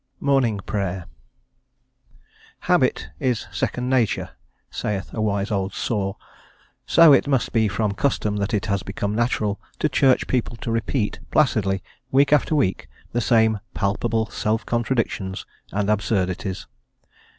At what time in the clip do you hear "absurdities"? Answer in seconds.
15.87-16.65